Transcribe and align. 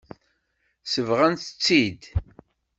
Sebɣent-tt-id. 0.83 2.01